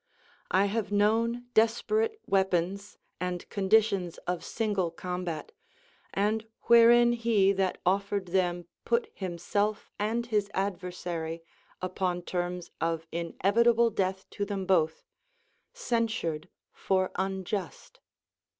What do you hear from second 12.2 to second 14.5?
terms of inevitable death to